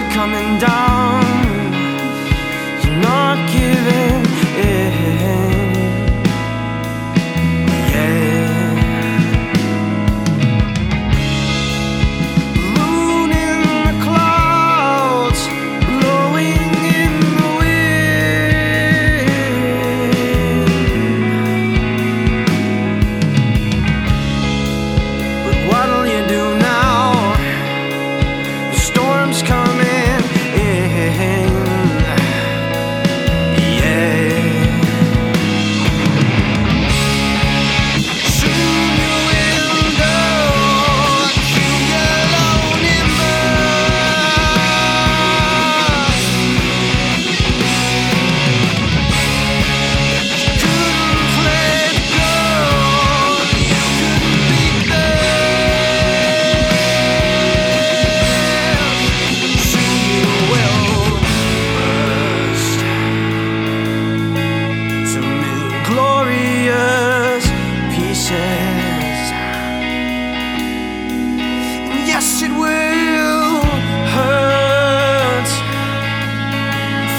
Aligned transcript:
not 0.00 0.12
coming 0.12 0.58
down. 0.58 0.89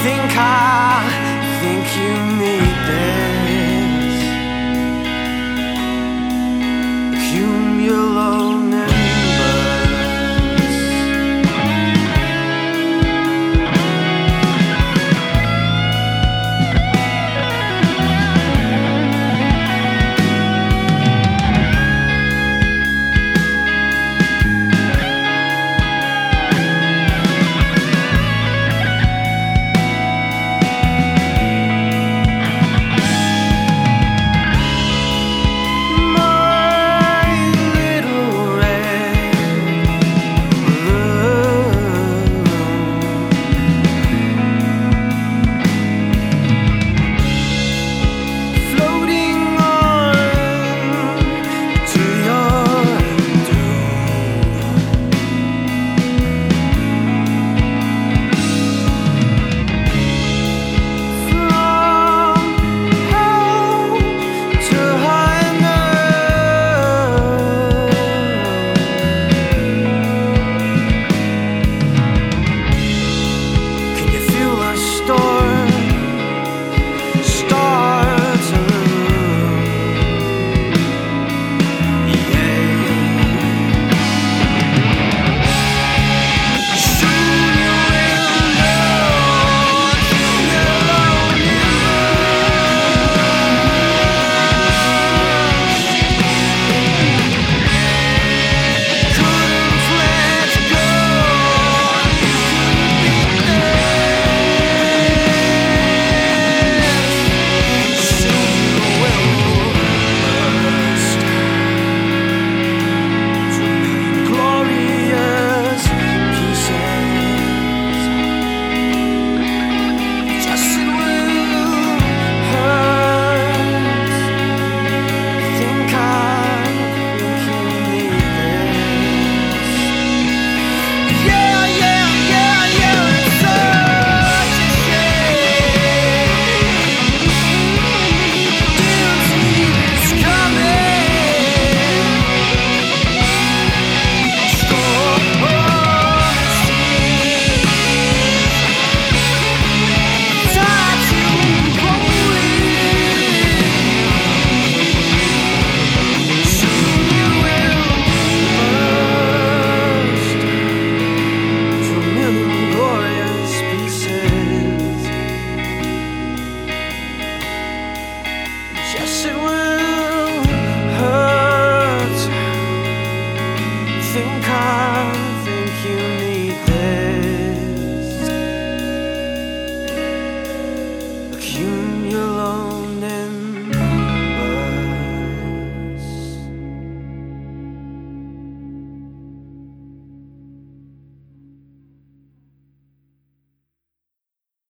think 0.02 0.32
I 0.36 1.06
think 1.60 1.84
you 1.96 2.12
need 2.42 2.76
this. 2.88 3.41